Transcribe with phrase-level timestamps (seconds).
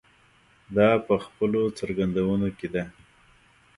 [0.75, 2.83] دا په خپلو څرګندونو کې ده.